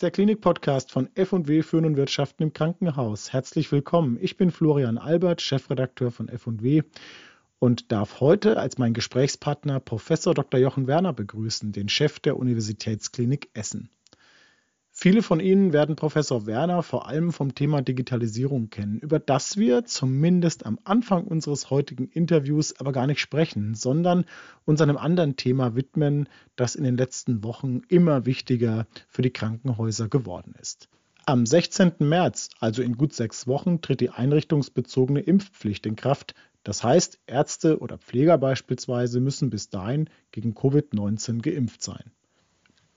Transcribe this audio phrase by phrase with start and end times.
[0.00, 3.32] der Klinik-Podcast von F&W Führen und Wirtschaften im Krankenhaus.
[3.32, 4.16] Herzlich willkommen.
[4.20, 6.82] Ich bin Florian Albert, Chefredakteur von F&W
[7.58, 10.58] und darf heute als mein Gesprächspartner Professor Dr.
[10.58, 13.90] Jochen Werner begrüßen, den Chef der Universitätsklinik Essen.
[15.02, 19.86] Viele von Ihnen werden Professor Werner vor allem vom Thema Digitalisierung kennen, über das wir
[19.86, 24.26] zumindest am Anfang unseres heutigen Interviews aber gar nicht sprechen, sondern
[24.66, 30.10] uns einem anderen Thema widmen, das in den letzten Wochen immer wichtiger für die Krankenhäuser
[30.10, 30.90] geworden ist.
[31.24, 31.92] Am 16.
[32.00, 36.34] März, also in gut sechs Wochen, tritt die einrichtungsbezogene Impfpflicht in Kraft.
[36.62, 42.12] Das heißt, Ärzte oder Pfleger beispielsweise müssen bis dahin gegen Covid-19 geimpft sein.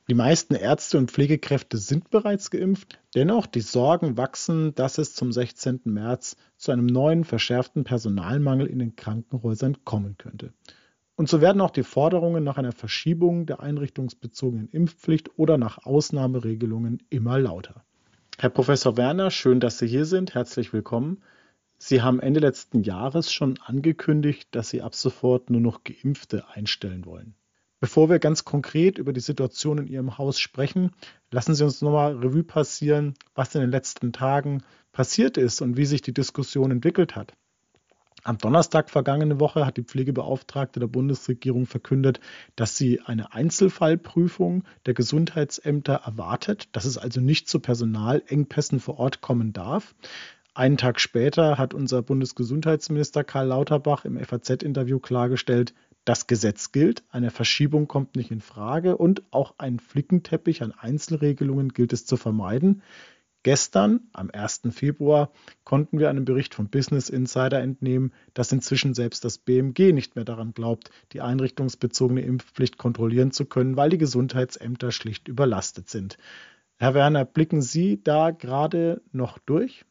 [0.09, 2.99] Die meisten Ärzte und Pflegekräfte sind bereits geimpft.
[3.15, 5.81] Dennoch, die Sorgen wachsen, dass es zum 16.
[5.85, 10.51] März zu einem neuen verschärften Personalmangel in den Krankenhäusern kommen könnte.
[11.15, 17.01] Und so werden auch die Forderungen nach einer Verschiebung der einrichtungsbezogenen Impfpflicht oder nach Ausnahmeregelungen
[17.09, 17.85] immer lauter.
[18.37, 20.33] Herr Professor Werner, schön, dass Sie hier sind.
[20.33, 21.21] Herzlich willkommen.
[21.77, 27.05] Sie haben Ende letzten Jahres schon angekündigt, dass Sie ab sofort nur noch Geimpfte einstellen
[27.05, 27.35] wollen.
[27.83, 30.91] Bevor wir ganz konkret über die Situation in Ihrem Haus sprechen,
[31.31, 35.83] lassen Sie uns nochmal Revue passieren, was in den letzten Tagen passiert ist und wie
[35.83, 37.33] sich die Diskussion entwickelt hat.
[38.23, 42.21] Am Donnerstag vergangene Woche hat die Pflegebeauftragte der Bundesregierung verkündet,
[42.55, 49.19] dass sie eine Einzelfallprüfung der Gesundheitsämter erwartet, dass es also nicht zu Personalengpässen vor Ort
[49.19, 49.93] kommen darf.
[50.53, 55.73] Einen Tag später hat unser Bundesgesundheitsminister Karl Lauterbach im FAZ-Interview klargestellt,
[56.05, 61.69] das Gesetz gilt, eine Verschiebung kommt nicht in Frage und auch einen Flickenteppich an Einzelregelungen
[61.69, 62.81] gilt es zu vermeiden.
[63.43, 64.61] Gestern, am 1.
[64.71, 65.31] Februar,
[65.65, 70.23] konnten wir einem Bericht von Business Insider entnehmen, dass inzwischen selbst das BMG nicht mehr
[70.23, 76.17] daran glaubt, die einrichtungsbezogene Impfpflicht kontrollieren zu können, weil die Gesundheitsämter schlicht überlastet sind.
[76.77, 79.83] Herr Werner, blicken Sie da gerade noch durch?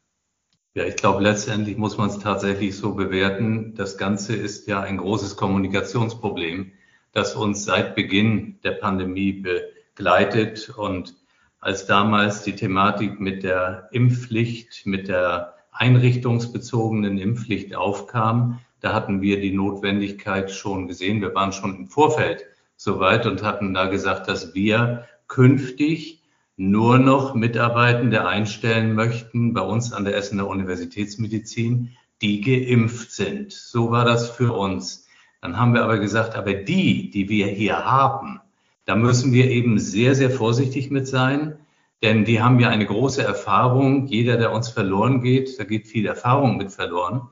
[0.75, 3.75] Ja, ich glaube, letztendlich muss man es tatsächlich so bewerten.
[3.75, 6.73] Das Ganze ist ja ein großes Kommunikationsproblem,
[7.13, 10.71] das uns seit Beginn der Pandemie begleitet.
[10.75, 11.15] Und
[11.61, 19.43] als damals die Thematik mit der Impfpflicht, mit der einrichtungsbezogenen Impfpflicht aufkam, da hatten wir
[19.43, 21.21] die Notwendigkeit schon gesehen.
[21.21, 22.47] Wir waren schon im Vorfeld
[22.77, 26.22] soweit und hatten da gesagt, dass wir künftig
[26.71, 33.53] nur noch Mitarbeitende einstellen möchten bei uns an der Essener Universitätsmedizin, die geimpft sind.
[33.53, 35.09] So war das für uns.
[35.41, 38.41] Dann haben wir aber gesagt, aber die, die wir hier haben,
[38.85, 41.57] da müssen wir eben sehr, sehr vorsichtig mit sein,
[42.01, 44.07] denn die haben ja eine große Erfahrung.
[44.07, 47.23] Jeder, der uns verloren geht, da geht viel Erfahrung mit verloren.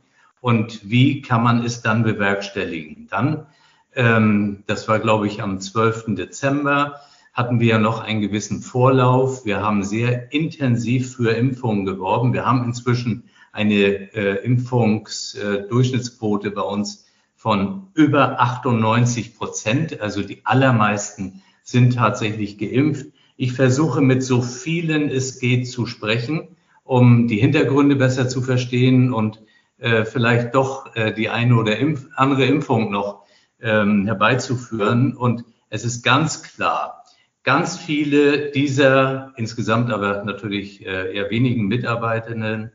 [0.41, 3.07] Und wie kann man es dann bewerkstelligen?
[3.09, 3.47] Dann,
[3.95, 6.17] ähm, das war, glaube ich, am 12.
[6.17, 7.01] Dezember,
[7.41, 9.47] hatten wir ja noch einen gewissen Vorlauf.
[9.47, 12.35] Wir haben sehr intensiv für Impfungen geworben.
[12.35, 20.03] Wir haben inzwischen eine äh, Impfungsdurchschnittsquote äh, bei uns von über 98 Prozent.
[20.03, 23.07] Also die allermeisten sind tatsächlich geimpft.
[23.39, 29.15] Ich versuche mit so vielen es geht zu sprechen, um die Hintergründe besser zu verstehen
[29.15, 29.41] und
[29.79, 33.25] äh, vielleicht doch äh, die eine oder Impf andere Impfung noch
[33.63, 35.17] ähm, herbeizuführen.
[35.17, 37.00] Und es ist ganz klar,
[37.43, 42.71] Ganz viele dieser, insgesamt aber natürlich äh, eher wenigen Mitarbeitenden,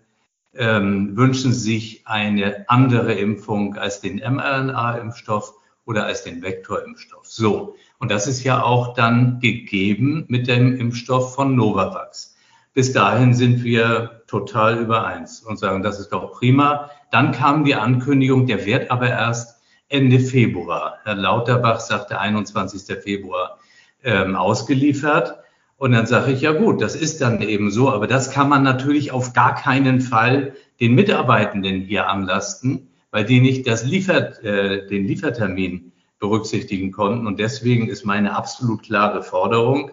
[0.55, 5.53] ähm, wünschen sich eine andere Impfung als den mRNA-Impfstoff
[5.85, 7.27] oder als den Vektorimpfstoff.
[7.27, 7.75] So.
[7.99, 12.35] Und das ist ja auch dann gegeben mit dem Impfstoff von Novavax.
[12.73, 16.89] Bis dahin sind wir total übereins und sagen, das ist doch prima.
[17.11, 20.97] Dann kam die Ankündigung, der wird aber erst Ende Februar.
[21.03, 23.01] Herr Lauterbach sagte 21.
[23.01, 23.59] Februar
[24.05, 25.39] ähm, ausgeliefert.
[25.77, 28.63] Und dann sage ich, ja gut, das ist dann eben so, aber das kann man
[28.63, 34.87] natürlich auf gar keinen Fall den Mitarbeitenden hier anlasten, weil die nicht das Liefer, äh,
[34.87, 37.27] den Liefertermin berücksichtigen konnten.
[37.27, 39.91] Und deswegen ist meine absolut klare Forderung,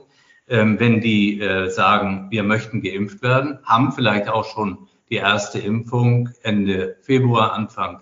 [0.49, 4.79] ähm, wenn die äh, sagen, wir möchten geimpft werden, haben vielleicht auch schon
[5.11, 8.01] die erste Impfung Ende Februar, Anfang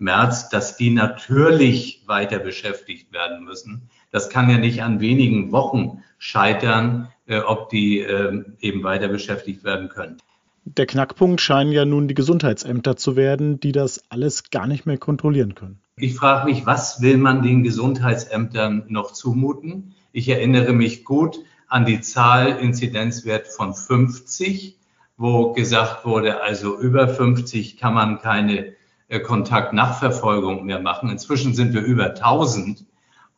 [0.00, 3.88] März, dass die natürlich weiter beschäftigt werden müssen.
[4.10, 9.62] Das kann ja nicht an wenigen Wochen scheitern, äh, ob die äh, eben weiter beschäftigt
[9.62, 10.16] werden können.
[10.64, 14.98] Der Knackpunkt scheinen ja nun die Gesundheitsämter zu werden, die das alles gar nicht mehr
[14.98, 15.80] kontrollieren können.
[15.96, 19.94] Ich frage mich, was will man den Gesundheitsämtern noch zumuten?
[20.12, 21.38] Ich erinnere mich gut
[21.68, 24.76] an die Zahl Inzidenzwert von 50,
[25.16, 28.72] wo gesagt wurde, also über 50 kann man keine
[29.18, 31.10] Kontaktnachverfolgung mehr machen.
[31.10, 32.86] Inzwischen sind wir über 1000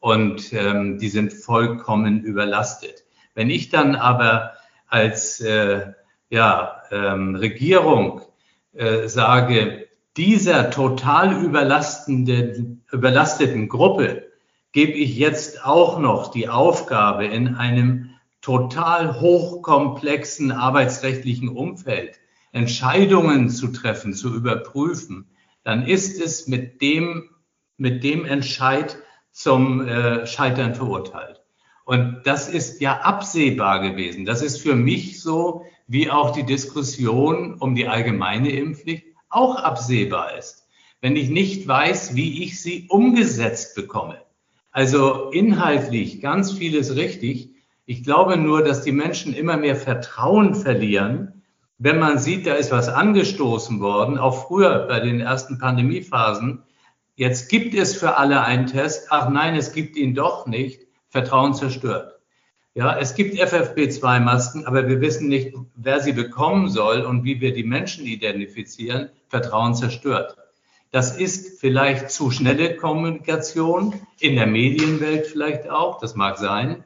[0.00, 3.04] und ähm, die sind vollkommen überlastet.
[3.34, 4.52] Wenn ich dann aber
[4.88, 5.92] als äh,
[6.28, 8.20] ja, ähm, Regierung
[8.74, 9.86] äh, sage,
[10.16, 14.24] dieser total überlastenden, überlasteten Gruppe
[14.72, 18.10] gebe ich jetzt auch noch die Aufgabe in einem
[18.42, 22.18] total hochkomplexen arbeitsrechtlichen Umfeld
[22.50, 25.26] Entscheidungen zu treffen, zu überprüfen,
[25.64, 27.30] dann ist es mit dem,
[27.76, 28.96] mit dem Entscheid
[29.30, 31.42] zum äh, Scheitern verurteilt.
[31.84, 34.24] Und das ist ja absehbar gewesen.
[34.24, 40.36] Das ist für mich so, wie auch die Diskussion um die allgemeine Impfpflicht auch absehbar
[40.38, 40.68] ist.
[41.00, 44.18] Wenn ich nicht weiß, wie ich sie umgesetzt bekomme.
[44.70, 47.50] Also inhaltlich ganz vieles richtig.
[47.84, 51.41] Ich glaube nur, dass die Menschen immer mehr Vertrauen verlieren,
[51.78, 56.62] wenn man sieht, da ist was angestoßen worden, auch früher bei den ersten Pandemiephasen.
[57.16, 59.08] Jetzt gibt es für alle einen Test.
[59.10, 60.86] Ach nein, es gibt ihn doch nicht.
[61.08, 62.18] Vertrauen zerstört.
[62.74, 67.52] Ja, es gibt FFP2-Masken, aber wir wissen nicht, wer sie bekommen soll und wie wir
[67.52, 69.10] die Menschen identifizieren.
[69.28, 70.36] Vertrauen zerstört.
[70.90, 76.84] Das ist vielleicht zu schnelle Kommunikation, in der Medienwelt vielleicht auch, das mag sein.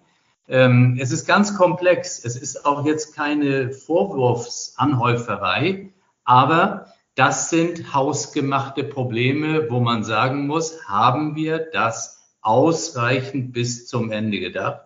[0.49, 2.25] Ähm, es ist ganz komplex.
[2.25, 5.93] Es ist auch jetzt keine Vorwurfsanhäuferei,
[6.25, 14.13] aber das sind hausgemachte Probleme, wo man sagen muss, haben wir das ausreichend bis zum
[14.13, 14.83] Ende gedacht?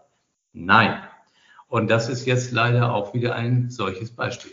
[0.52, 1.02] Nein.
[1.68, 4.52] Und das ist jetzt leider auch wieder ein solches Beispiel.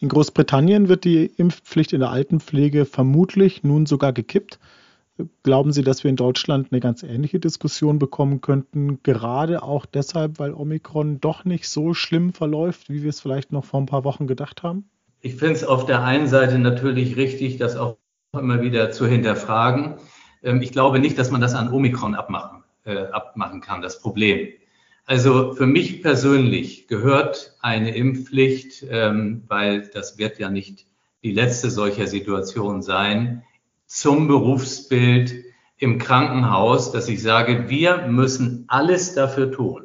[0.00, 4.58] In Großbritannien wird die Impfpflicht in der Altenpflege vermutlich nun sogar gekippt.
[5.44, 10.40] Glauben Sie, dass wir in Deutschland eine ganz ähnliche Diskussion bekommen könnten, gerade auch deshalb,
[10.40, 14.02] weil Omikron doch nicht so schlimm verläuft, wie wir es vielleicht noch vor ein paar
[14.02, 14.88] Wochen gedacht haben?
[15.20, 17.96] Ich finde es auf der einen Seite natürlich richtig, das auch
[18.32, 19.96] immer wieder zu hinterfragen.
[20.42, 24.48] Ähm, ich glaube nicht, dass man das an Omikron abmachen, äh, abmachen kann, das Problem.
[25.06, 30.86] Also für mich persönlich gehört eine Impfpflicht, ähm, weil das wird ja nicht
[31.22, 33.44] die letzte solcher Situation sein,
[33.94, 35.44] zum Berufsbild
[35.78, 39.84] im Krankenhaus, dass ich sage, wir müssen alles dafür tun,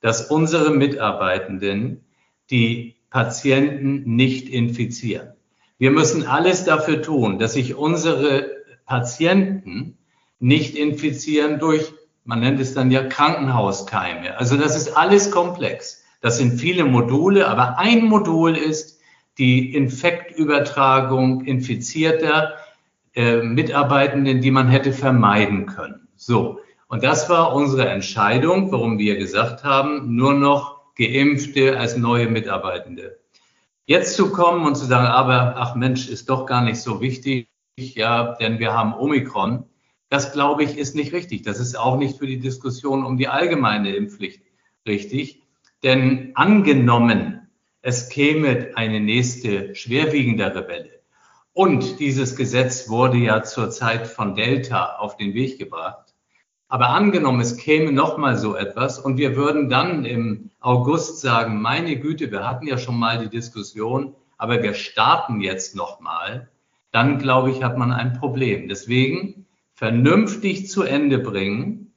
[0.00, 2.06] dass unsere Mitarbeitenden
[2.50, 5.34] die Patienten nicht infizieren.
[5.76, 8.50] Wir müssen alles dafür tun, dass sich unsere
[8.86, 9.98] Patienten
[10.40, 11.92] nicht infizieren durch,
[12.24, 14.38] man nennt es dann ja Krankenhauskeime.
[14.38, 16.02] Also das ist alles komplex.
[16.22, 19.00] Das sind viele Module, aber ein Modul ist
[19.36, 22.54] die Infektübertragung infizierter
[23.14, 26.08] äh, Mitarbeitenden, die man hätte vermeiden können.
[26.16, 26.60] So.
[26.88, 33.18] Und das war unsere Entscheidung, warum wir gesagt haben, nur noch Geimpfte als neue Mitarbeitende.
[33.86, 37.48] Jetzt zu kommen und zu sagen, aber ach Mensch, ist doch gar nicht so wichtig
[37.76, 39.64] ja, denn wir haben Omikron.
[40.08, 41.42] Das glaube ich ist nicht richtig.
[41.42, 44.42] Das ist auch nicht für die Diskussion um die allgemeine Impfpflicht
[44.86, 45.42] richtig.
[45.82, 47.48] Denn angenommen,
[47.82, 50.93] es käme eine nächste schwerwiegendere Welle
[51.54, 56.14] und dieses Gesetz wurde ja zur Zeit von Delta auf den Weg gebracht.
[56.68, 61.62] Aber angenommen, es käme noch mal so etwas und wir würden dann im August sagen,
[61.62, 66.50] meine Güte, wir hatten ja schon mal die Diskussion, aber wir starten jetzt noch mal
[66.94, 68.68] dann glaube ich, hat man ein Problem.
[68.68, 71.92] Deswegen vernünftig zu Ende bringen,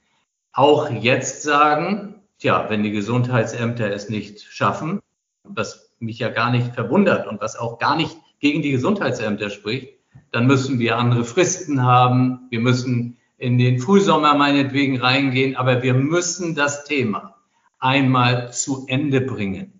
[0.53, 5.00] auch jetzt sagen, tja, wenn die Gesundheitsämter es nicht schaffen,
[5.43, 9.94] was mich ja gar nicht verwundert und was auch gar nicht gegen die Gesundheitsämter spricht,
[10.32, 12.48] dann müssen wir andere Fristen haben.
[12.50, 17.36] Wir müssen in den Frühsommer meinetwegen reingehen, aber wir müssen das Thema
[17.79, 19.79] einmal zu Ende bringen.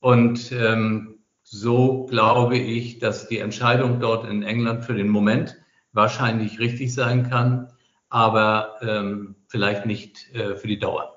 [0.00, 5.56] Und ähm, so glaube ich, dass die Entscheidung dort in England für den Moment
[5.92, 7.68] wahrscheinlich richtig sein kann,
[8.08, 11.13] aber ähm, vielleicht nicht äh, für die Dauer.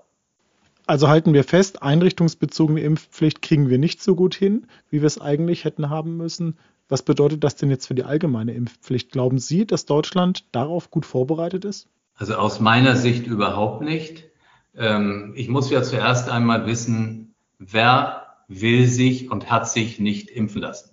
[0.88, 5.20] Also halten wir fest, einrichtungsbezogene Impfpflicht kriegen wir nicht so gut hin, wie wir es
[5.20, 6.58] eigentlich hätten haben müssen.
[6.88, 9.12] Was bedeutet das denn jetzt für die allgemeine Impfpflicht?
[9.12, 11.89] Glauben Sie, dass Deutschland darauf gut vorbereitet ist?
[12.15, 14.29] Also aus meiner Sicht überhaupt nicht.
[14.77, 20.62] Ähm, ich muss ja zuerst einmal wissen, wer will sich und hat sich nicht impfen
[20.62, 20.91] lassen.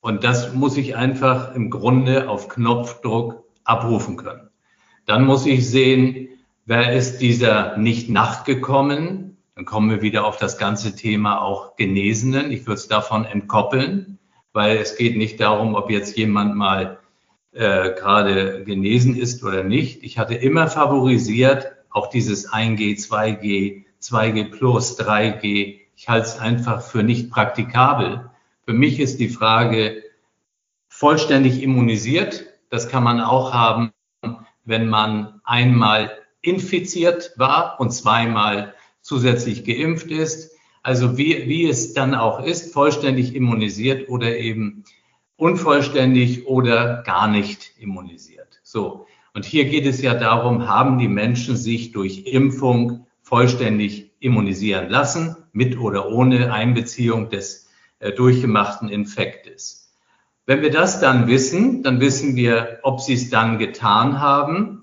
[0.00, 4.48] Und das muss ich einfach im Grunde auf Knopfdruck abrufen können.
[5.06, 6.27] Dann muss ich sehen,
[6.68, 9.38] wer ist dieser nicht nachgekommen.
[9.56, 12.52] Dann kommen wir wieder auf das ganze Thema auch Genesenen.
[12.52, 14.18] Ich würde es davon entkoppeln,
[14.52, 16.98] weil es geht nicht darum, ob jetzt jemand mal
[17.52, 20.04] äh, gerade genesen ist oder nicht.
[20.04, 26.82] Ich hatte immer favorisiert auch dieses 1G, 2G, 2G plus, 3G, ich halte es einfach
[26.82, 28.30] für nicht praktikabel.
[28.66, 30.04] Für mich ist die Frage
[30.88, 32.44] vollständig immunisiert.
[32.68, 33.90] Das kann man auch haben,
[34.64, 40.52] wenn man einmal infiziert war und zweimal zusätzlich geimpft ist.
[40.82, 44.84] Also wie, wie es dann auch ist, vollständig immunisiert oder eben
[45.36, 48.60] unvollständig oder gar nicht immunisiert.
[48.62, 49.06] So.
[49.34, 55.36] Und hier geht es ja darum, haben die Menschen sich durch Impfung vollständig immunisieren lassen,
[55.52, 57.68] mit oder ohne Einbeziehung des
[58.00, 59.92] äh, durchgemachten Infektes.
[60.46, 64.77] Wenn wir das dann wissen, dann wissen wir, ob sie es dann getan haben,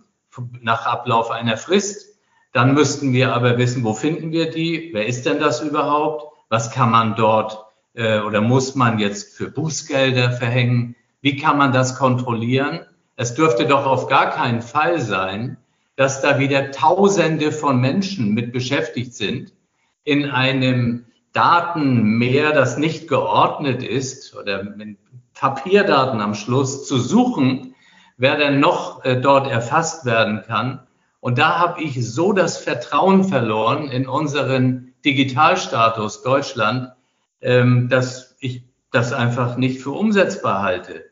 [0.61, 2.19] nach Ablauf einer Frist.
[2.53, 4.89] Dann müssten wir aber wissen, wo finden wir die?
[4.93, 6.33] Wer ist denn das überhaupt?
[6.49, 10.95] Was kann man dort äh, oder muss man jetzt für Bußgelder verhängen?
[11.21, 12.81] Wie kann man das kontrollieren?
[13.15, 15.57] Es dürfte doch auf gar keinen Fall sein,
[15.95, 19.53] dass da wieder Tausende von Menschen mit beschäftigt sind,
[20.03, 24.97] in einem Datenmeer, das nicht geordnet ist oder mit
[25.33, 27.74] Papierdaten am Schluss zu suchen,
[28.17, 30.85] wer denn noch äh, dort erfasst werden kann.
[31.19, 36.91] Und da habe ich so das Vertrauen verloren in unseren Digitalstatus Deutschland,
[37.41, 41.05] ähm, dass ich das einfach nicht für umsetzbar halte.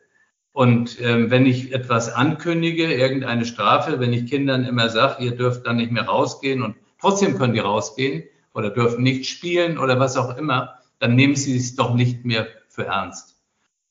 [0.52, 5.66] Und ähm, wenn ich etwas ankündige, irgendeine Strafe, wenn ich Kindern immer sage, ihr dürft
[5.66, 8.22] dann nicht mehr rausgehen und trotzdem können die rausgehen
[8.54, 12.46] oder dürfen nicht spielen oder was auch immer, dann nehmen sie es doch nicht mehr
[12.68, 13.42] für ernst.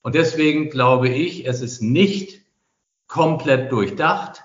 [0.04, 2.43] Und deswegen glaube ich, es ist nicht
[3.14, 4.44] komplett durchdacht.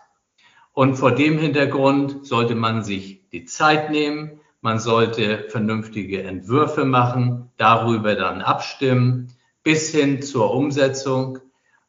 [0.75, 7.51] Und vor dem Hintergrund sollte man sich die Zeit nehmen, man sollte vernünftige Entwürfe machen,
[7.57, 9.33] darüber dann abstimmen,
[9.63, 11.39] bis hin zur Umsetzung.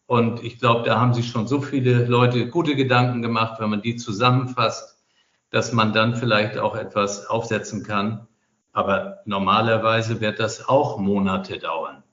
[0.05, 3.81] Und ich glaube, da haben sich schon so viele Leute gute Gedanken gemacht, wenn man
[3.81, 5.03] die zusammenfasst,
[5.49, 8.25] dass man dann vielleicht auch etwas aufsetzen kann.
[8.71, 12.03] Aber normalerweise wird das auch Monate dauern.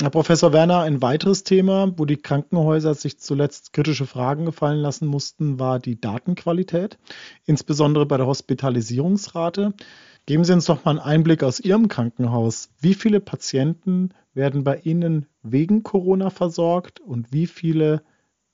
[0.00, 5.08] Herr Professor Werner, ein weiteres Thema, wo die Krankenhäuser sich zuletzt kritische Fragen gefallen lassen
[5.08, 6.98] mussten, war die Datenqualität,
[7.46, 9.74] insbesondere bei der Hospitalisierungsrate.
[10.26, 12.70] Geben Sie uns doch mal einen Einblick aus Ihrem Krankenhaus.
[12.80, 18.02] Wie viele Patienten werden bei Ihnen wegen Corona versorgt und wie viele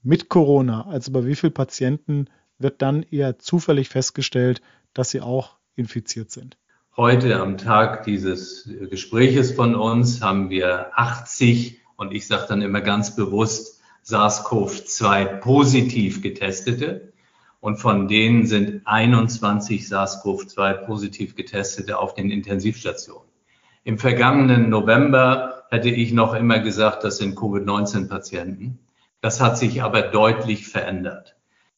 [0.03, 0.87] mit Corona?
[0.87, 4.63] Also bei wie vielen Patienten wird dann eher zufällig festgestellt,
[4.95, 6.57] dass sie auch infiziert sind?
[6.97, 12.83] Heute am Tag dieses Gespräches von uns haben wir 80 und ich sage dann immer
[12.83, 17.13] ganz bewusst SARS-CoV-2 positiv getestete.
[17.59, 23.29] Und von denen sind 21 SARS-CoV-2 positiv getestete auf den Intensivstationen.
[23.83, 28.79] Im vergangenen November hätte ich noch immer gesagt, das sind Covid-19-Patienten.
[29.21, 31.35] Das hat sich aber deutlich verändert.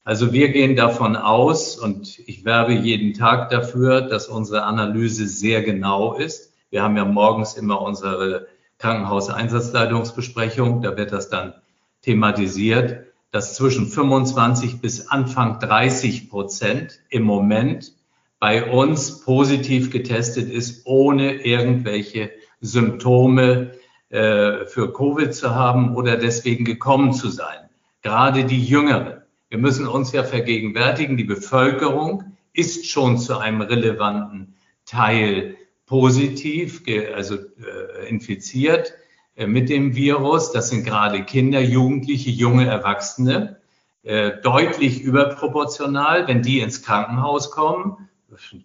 [0.07, 5.63] Also wir gehen davon aus und ich werbe jeden Tag dafür, dass unsere Analyse sehr
[5.63, 6.53] genau ist.
[6.71, 8.47] Wir haben ja morgens immer unsere
[8.79, 11.55] Krankenhauseinsatzleitungsbesprechung, da wird das dann
[12.03, 17.93] thematisiert, dass zwischen 25 bis Anfang 30 Prozent im Moment
[18.39, 23.73] bei uns positiv getestet ist, ohne irgendwelche Symptome
[24.11, 27.69] äh, für Covid zu haben oder deswegen gekommen zu sein.
[28.03, 29.26] Gerade die Jüngeren.
[29.49, 36.83] Wir müssen uns ja vergegenwärtigen, die Bevölkerung ist schon zu einem relevanten Teil positiv,
[37.15, 38.93] also äh, infiziert
[39.37, 40.51] äh, mit dem Virus.
[40.51, 43.61] Das sind gerade Kinder, Jugendliche, junge Erwachsene,
[44.03, 46.27] äh, deutlich überproportional.
[46.27, 48.09] Wenn die ins Krankenhaus kommen,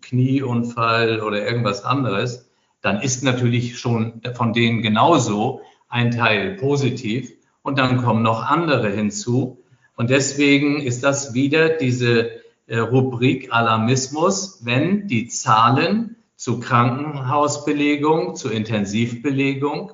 [0.01, 2.49] Knieunfall oder irgendwas anderes,
[2.81, 7.31] dann ist natürlich schon von denen genauso ein Teil positiv.
[7.61, 9.60] Und dann kommen noch andere hinzu,
[10.01, 12.31] und deswegen ist das wieder diese
[12.65, 19.91] äh, Rubrik Alarmismus, wenn die Zahlen zu Krankenhausbelegung, zu Intensivbelegung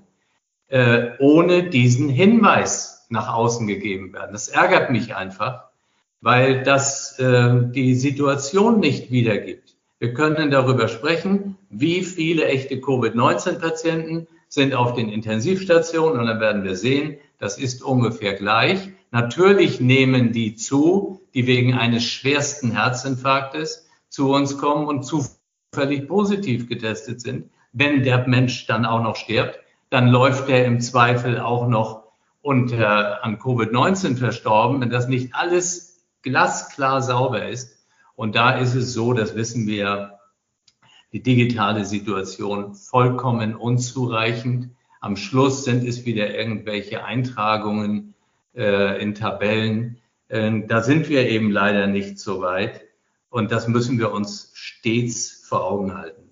[0.69, 4.31] äh, ohne diesen Hinweis nach außen gegeben werden.
[4.31, 5.65] Das ärgert mich einfach,
[6.21, 9.75] weil das äh, die Situation nicht wiedergibt.
[9.99, 16.63] Wir können darüber sprechen, wie viele echte Covid-19-Patienten sind auf den Intensivstationen und dann werden
[16.63, 18.89] wir sehen, das ist ungefähr gleich.
[19.11, 26.67] Natürlich nehmen die zu, die wegen eines schwersten Herzinfarktes zu uns kommen und zufällig positiv
[26.67, 27.49] getestet sind.
[27.71, 32.03] Wenn der Mensch dann auch noch stirbt, dann läuft er im Zweifel auch noch
[32.41, 37.77] unter an Covid-19 verstorben, wenn das nicht alles glasklar sauber ist.
[38.15, 40.17] Und da ist es so, das wissen wir,
[41.13, 44.71] die digitale Situation vollkommen unzureichend.
[44.99, 48.13] Am Schluss sind es wieder irgendwelche Eintragungen
[48.55, 49.97] äh, in Tabellen.
[50.27, 52.81] Äh, da sind wir eben leider nicht so weit.
[53.29, 56.23] Und das müssen wir uns stets vor Augen halten.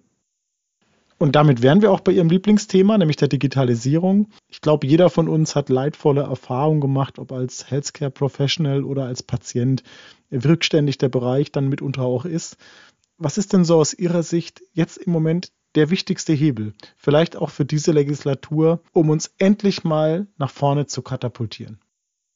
[1.17, 4.27] Und damit wären wir auch bei Ihrem Lieblingsthema, nämlich der Digitalisierung.
[4.49, 9.23] Ich glaube, jeder von uns hat leidvolle Erfahrungen gemacht, ob als Healthcare Professional oder als
[9.23, 9.83] Patient,
[10.29, 12.57] wie rückständig der Bereich dann mitunter auch ist.
[13.17, 17.49] Was ist denn so aus Ihrer Sicht jetzt im Moment der wichtigste Hebel, vielleicht auch
[17.49, 21.79] für diese Legislatur, um uns endlich mal nach vorne zu katapultieren?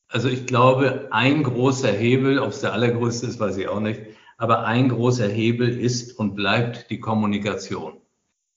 [0.07, 4.01] Also ich glaube, ein großer Hebel, ob es der allergrößte ist, weiß ich auch nicht,
[4.37, 7.93] aber ein großer Hebel ist und bleibt die Kommunikation.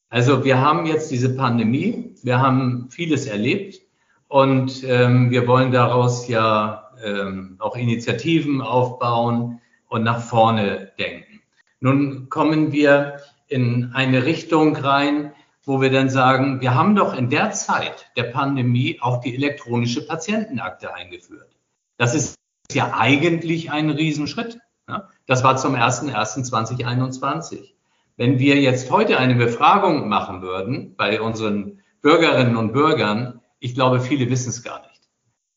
[0.09, 3.81] Also wir haben jetzt diese Pandemie, wir haben vieles erlebt
[4.29, 11.41] und ähm, wir wollen daraus ja ähm, auch Initiativen aufbauen und nach vorne denken.
[11.81, 13.21] Nun kommen wir
[13.53, 15.33] in eine Richtung rein,
[15.65, 20.05] wo wir dann sagen, wir haben doch in der Zeit der Pandemie auch die elektronische
[20.07, 21.55] Patientenakte eingeführt.
[21.99, 22.35] Das ist
[22.73, 24.59] ja eigentlich ein Riesenschritt.
[24.89, 25.09] Ja?
[25.27, 27.75] Das war zum 01.01.2021.
[28.17, 34.01] Wenn wir jetzt heute eine Befragung machen würden bei unseren Bürgerinnen und Bürgern, ich glaube,
[34.01, 35.03] viele wissen es gar nicht.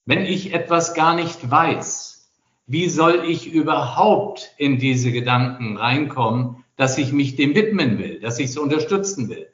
[0.05, 2.31] Wenn ich etwas gar nicht weiß,
[2.67, 8.39] wie soll ich überhaupt in diese Gedanken reinkommen, dass ich mich dem widmen will, dass
[8.39, 9.47] ich es unterstützen will?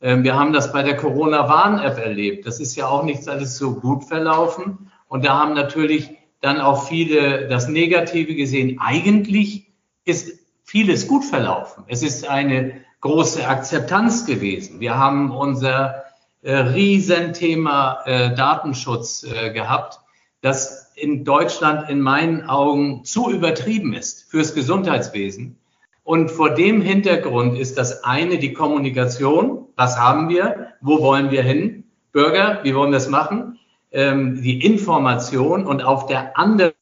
[0.00, 2.46] Ähm, wir haben das bei der Corona-Warn-App erlebt.
[2.46, 4.90] Das ist ja auch nichts alles so gut verlaufen.
[5.08, 8.78] Und da haben natürlich dann auch viele das Negative gesehen.
[8.80, 9.72] Eigentlich
[10.04, 11.84] ist vieles gut verlaufen.
[11.86, 14.80] Es ist eine große Akzeptanz gewesen.
[14.80, 16.04] Wir haben unser
[16.42, 20.00] äh, Riesenthema äh, Datenschutz äh, gehabt,
[20.42, 25.58] das in Deutschland in meinen Augen zu übertrieben ist fürs Gesundheitswesen.
[26.04, 29.66] Und vor dem Hintergrund ist das eine die Kommunikation.
[29.74, 30.74] Was haben wir?
[30.80, 31.84] Wo wollen wir hin?
[32.12, 33.58] Bürger, wie wollen wir es machen?
[33.90, 36.74] Ähm, die Information und auf der anderen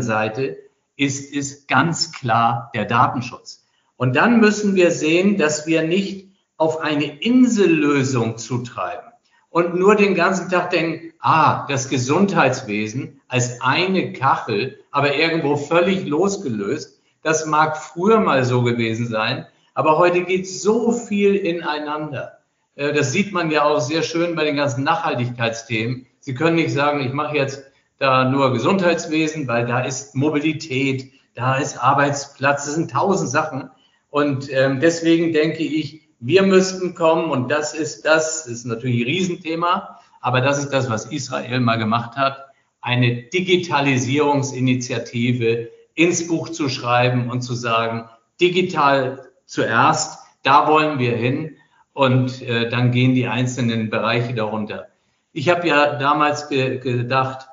[0.00, 0.56] Seite
[0.96, 3.66] ist es ganz klar der Datenschutz.
[3.96, 9.12] Und dann müssen wir sehen, dass wir nicht auf eine Insellösung zutreiben
[9.50, 16.06] und nur den ganzen Tag denken, ah, das Gesundheitswesen als eine Kachel, aber irgendwo völlig
[16.06, 17.01] losgelöst.
[17.22, 22.38] Das mag früher mal so gewesen sein, aber heute geht so viel ineinander.
[22.74, 26.06] Äh, das sieht man ja auch sehr schön bei den ganzen Nachhaltigkeitsthemen.
[26.20, 27.64] Sie können nicht sagen, ich mache jetzt
[27.98, 33.70] da nur Gesundheitswesen, weil da ist Mobilität, da ist Arbeitsplatz, das sind tausend Sachen.
[34.10, 39.00] Und ähm, deswegen denke ich, wir müssten kommen und das ist das, das ist natürlich
[39.00, 42.46] ein Riesenthema, aber das ist das, was Israel mal gemacht hat,
[42.80, 48.08] eine Digitalisierungsinitiative ins Buch zu schreiben und zu sagen,
[48.40, 51.56] digital zuerst, da wollen wir hin
[51.92, 54.88] und äh, dann gehen die einzelnen Bereiche darunter.
[55.32, 57.48] Ich habe ja damals ge gedacht,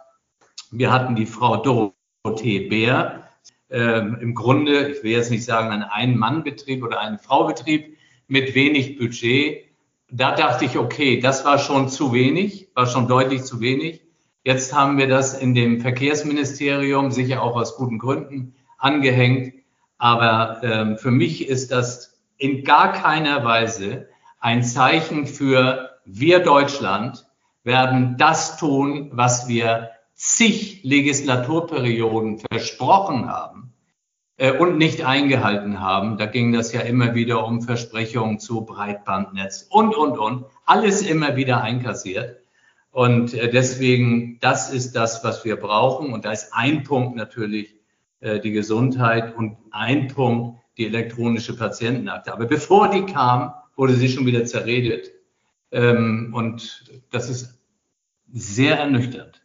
[0.71, 3.29] wir hatten die Frau Dorothee Bär,
[3.69, 7.97] ähm, im Grunde, ich will jetzt nicht sagen, ein Ein-Mann-Betrieb oder ein Frau-Betrieb
[8.27, 9.65] mit wenig Budget.
[10.09, 14.01] Da dachte ich, okay, das war schon zu wenig, war schon deutlich zu wenig.
[14.49, 19.53] Jetzt haben wir das in dem Verkehrsministerium, sicher auch aus guten Gründen, angehängt.
[19.99, 24.07] Aber ähm, für mich ist das in gar keiner Weise
[24.39, 27.27] ein Zeichen für wir Deutschland
[27.63, 33.71] werden das tun, was wir zig Legislaturperioden versprochen haben
[34.37, 36.17] äh, und nicht eingehalten haben.
[36.17, 40.45] Da ging das ja immer wieder um Versprechungen zu Breitbandnetz und, und, und.
[40.65, 42.39] Alles immer wieder einkassiert.
[42.91, 46.13] Und äh, deswegen, das ist das, was wir brauchen.
[46.13, 47.75] Und da ist ein Punkt natürlich
[48.19, 52.33] äh, die Gesundheit und ein Punkt die elektronische Patientenakte.
[52.33, 55.11] Aber bevor die kam, wurde sie schon wieder zerredet.
[55.71, 57.59] Ähm, und das ist
[58.31, 59.41] sehr ernüchternd.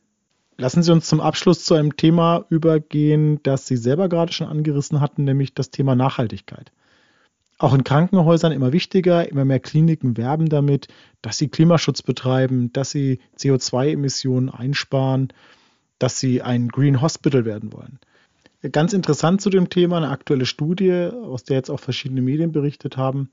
[0.56, 5.00] Lassen Sie uns zum Abschluss zu einem Thema übergehen, das Sie selber gerade schon angerissen
[5.00, 6.70] hatten, nämlich das Thema Nachhaltigkeit.
[7.58, 10.88] Auch in Krankenhäusern immer wichtiger, immer mehr Kliniken werben damit,
[11.22, 15.32] dass sie Klimaschutz betreiben, dass sie CO2-Emissionen einsparen,
[15.98, 17.98] dass sie ein Green Hospital werden wollen.
[18.72, 22.96] Ganz interessant zu dem Thema eine aktuelle Studie, aus der jetzt auch verschiedene Medien berichtet
[22.96, 23.30] haben.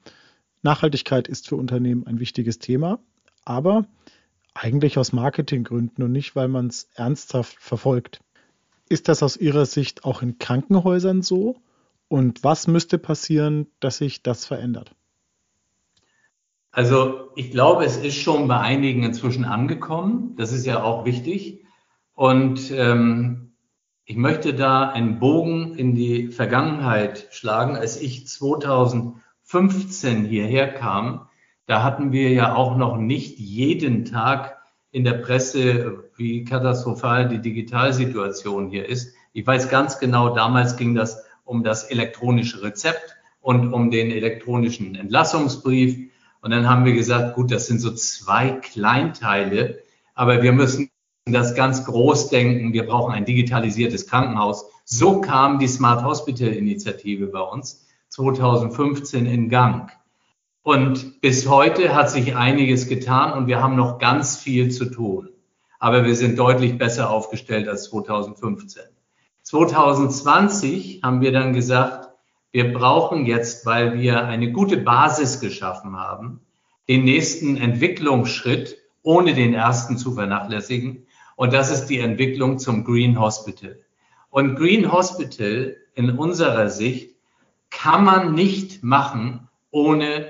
[0.61, 2.99] Nachhaltigkeit ist für Unternehmen ein wichtiges Thema,
[3.45, 3.85] aber
[4.53, 8.19] eigentlich aus Marketinggründen und nicht, weil man es ernsthaft verfolgt.
[8.89, 11.55] Ist das aus Ihrer Sicht auch in Krankenhäusern so?
[12.11, 14.93] Und was müsste passieren, dass sich das verändert?
[16.73, 20.35] Also ich glaube, es ist schon bei einigen inzwischen angekommen.
[20.35, 21.63] Das ist ja auch wichtig.
[22.13, 23.53] Und ähm,
[24.03, 27.77] ich möchte da einen Bogen in die Vergangenheit schlagen.
[27.77, 31.29] Als ich 2015 hierher kam,
[31.65, 34.57] da hatten wir ja auch noch nicht jeden Tag
[34.91, 39.15] in der Presse, wie katastrophal die Digitalsituation hier ist.
[39.31, 44.95] Ich weiß ganz genau, damals ging das um das elektronische Rezept und um den elektronischen
[44.95, 46.09] Entlassungsbrief.
[46.41, 49.79] Und dann haben wir gesagt, gut, das sind so zwei Kleinteile,
[50.15, 50.89] aber wir müssen
[51.25, 52.71] das ganz groß denken.
[52.71, 54.65] Wir brauchen ein digitalisiertes Krankenhaus.
[54.85, 59.91] So kam die Smart Hospital Initiative bei uns 2015 in Gang.
[60.63, 65.29] Und bis heute hat sich einiges getan und wir haben noch ganz viel zu tun.
[65.79, 68.83] Aber wir sind deutlich besser aufgestellt als 2015.
[69.51, 72.07] 2020 haben wir dann gesagt,
[72.53, 76.39] wir brauchen jetzt, weil wir eine gute Basis geschaffen haben,
[76.87, 81.05] den nächsten Entwicklungsschritt, ohne den ersten zu vernachlässigen.
[81.35, 83.77] Und das ist die Entwicklung zum Green Hospital.
[84.29, 87.17] Und Green Hospital in unserer Sicht
[87.71, 90.29] kann man nicht machen, ohne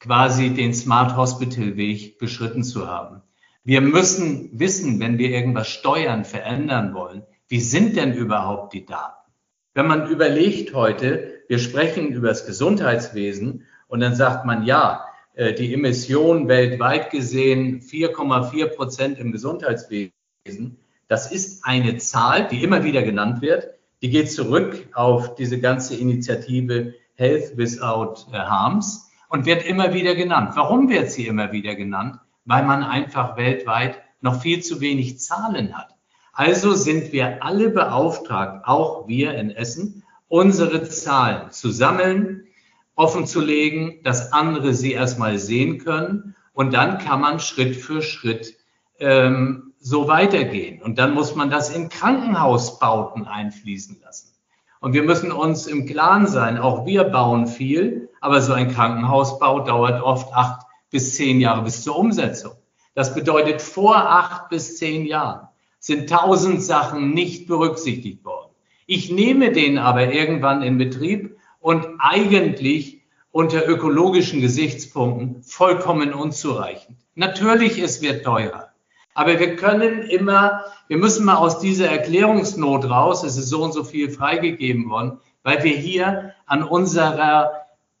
[0.00, 3.20] quasi den Smart Hospital Weg beschritten zu haben.
[3.64, 9.30] Wir müssen wissen, wenn wir irgendwas steuern, verändern wollen, wie sind denn überhaupt die Daten?
[9.74, 15.52] Wenn man überlegt heute, wir sprechen über das Gesundheitswesen und dann sagt man, ja, äh,
[15.52, 20.78] die Emissionen weltweit gesehen 4,4 Prozent im Gesundheitswesen.
[21.08, 23.68] Das ist eine Zahl, die immer wieder genannt wird.
[24.00, 30.14] Die geht zurück auf diese ganze Initiative Health Without äh, Harms und wird immer wieder
[30.14, 30.52] genannt.
[30.54, 32.18] Warum wird sie immer wieder genannt?
[32.46, 35.94] Weil man einfach weltweit noch viel zu wenig Zahlen hat.
[36.32, 42.46] Also sind wir alle beauftragt, auch wir in Essen, unsere Zahlen zu sammeln,
[42.94, 48.00] offen zu legen, dass andere sie erstmal sehen können und dann kann man Schritt für
[48.00, 48.54] Schritt
[48.98, 50.80] ähm, so weitergehen.
[50.80, 54.32] Und dann muss man das in Krankenhausbauten einfließen lassen.
[54.80, 59.60] Und wir müssen uns im Klaren sein, auch wir bauen viel, aber so ein Krankenhausbau
[59.60, 62.52] dauert oft acht bis zehn Jahre bis zur Umsetzung.
[62.94, 65.48] Das bedeutet, vor acht bis zehn Jahren
[65.82, 68.52] sind tausend Sachen nicht berücksichtigt worden.
[68.86, 76.98] Ich nehme den aber irgendwann in Betrieb und eigentlich unter ökologischen Gesichtspunkten vollkommen unzureichend.
[77.16, 78.68] Natürlich, es wird teurer.
[79.14, 83.72] Aber wir können immer, wir müssen mal aus dieser Erklärungsnot raus, es ist so und
[83.72, 87.50] so viel freigegeben worden, weil wir hier an unserer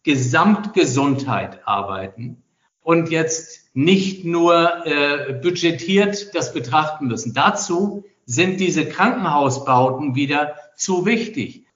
[0.04, 2.42] Gesamtgesundheit arbeiten
[2.82, 7.34] und jetzt nicht nur äh, budgetiert das betrachten müssen.
[7.34, 11.66] Dazu sind diese Krankenhausbauten wieder zu wichtig.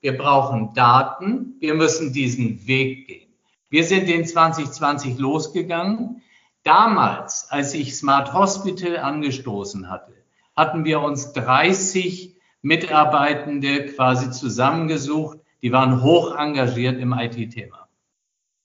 [0.00, 3.28] Wir brauchen Daten, wir müssen diesen Weg gehen.
[3.70, 6.22] Wir sind in 2020 losgegangen
[6.64, 10.14] Damals, als ich Smart Hospital angestoßen hatte,
[10.54, 17.81] hatten wir uns 30 Mitarbeitende quasi zusammengesucht, die waren hoch engagiert im IT-Thema.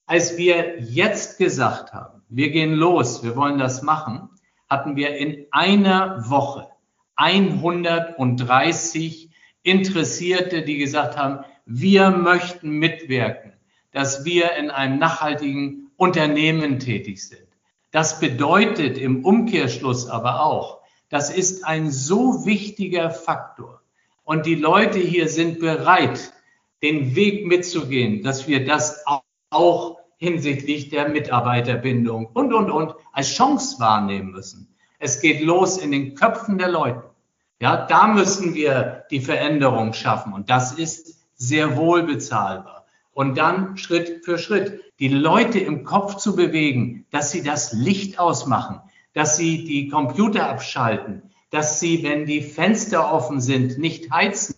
[0.08, 4.30] Als wir jetzt gesagt haben, wir gehen los, wir wollen das machen,
[4.66, 6.66] hatten wir in einer Woche
[7.16, 9.28] 130
[9.62, 13.52] Interessierte, die gesagt haben, wir möchten mitwirken,
[13.92, 17.46] dass wir in einem nachhaltigen Unternehmen tätig sind.
[17.90, 20.78] Das bedeutet im Umkehrschluss aber auch,
[21.10, 23.82] das ist ein so wichtiger Faktor.
[24.24, 26.32] Und die Leute hier sind bereit,
[26.82, 29.04] den Weg mitzugehen, dass wir das
[29.50, 34.74] auch hinsichtlich der Mitarbeiterbindung und, und, und als Chance wahrnehmen müssen.
[34.98, 37.04] Es geht los in den Köpfen der Leute.
[37.60, 40.32] Ja, da müssen wir die Veränderung schaffen.
[40.32, 42.86] Und das ist sehr wohl bezahlbar.
[43.12, 48.18] Und dann Schritt für Schritt die Leute im Kopf zu bewegen, dass sie das Licht
[48.18, 48.80] ausmachen,
[49.12, 54.56] dass sie die Computer abschalten, dass sie, wenn die Fenster offen sind, nicht heizen.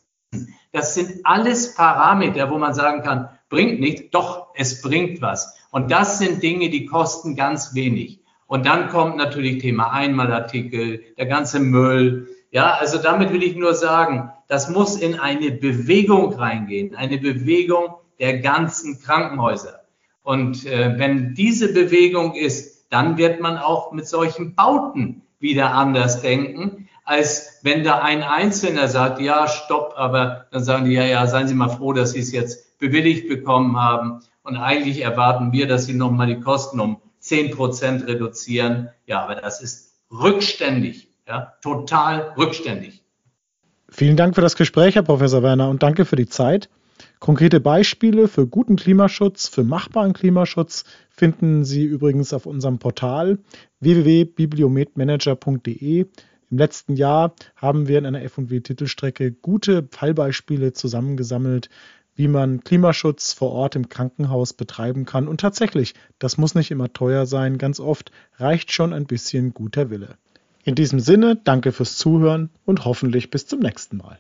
[0.72, 5.56] Das sind alles Parameter, wo man sagen kann, bringt nicht, doch, es bringt was.
[5.70, 8.20] Und das sind Dinge, die kosten ganz wenig.
[8.46, 12.28] Und dann kommt natürlich Thema Einmalartikel, der ganze Müll.
[12.50, 17.94] Ja, also damit will ich nur sagen, das muss in eine Bewegung reingehen, eine Bewegung
[18.18, 19.80] der ganzen Krankenhäuser.
[20.22, 26.20] Und äh, wenn diese Bewegung ist, dann wird man auch mit solchen Bauten wieder anders
[26.20, 31.26] denken, als wenn da ein Einzelner sagt, ja, stopp, aber dann sagen die, ja, ja,
[31.26, 34.20] seien Sie mal froh, dass Sie es jetzt bewilligt bekommen haben.
[34.42, 38.88] Und eigentlich erwarten wir, dass Sie nochmal die Kosten um zehn Prozent reduzieren.
[39.06, 43.02] Ja, aber das ist rückständig, ja, total rückständig.
[43.88, 46.68] Vielen Dank für das Gespräch, Herr Professor Werner, und danke für die Zeit.
[47.18, 53.38] Konkrete Beispiele für guten Klimaschutz, für machbaren Klimaschutz finden Sie übrigens auf unserem Portal
[53.80, 56.06] www.bibliometmanager.de.
[56.50, 61.68] Im letzten Jahr haben wir in einer F&W-Titelstrecke gute Fallbeispiele zusammengesammelt,
[62.14, 65.28] wie man Klimaschutz vor Ort im Krankenhaus betreiben kann.
[65.28, 69.90] Und tatsächlich, das muss nicht immer teuer sein, ganz oft reicht schon ein bisschen guter
[69.90, 70.16] Wille.
[70.64, 74.18] In diesem Sinne, danke fürs Zuhören und hoffentlich bis zum nächsten Mal.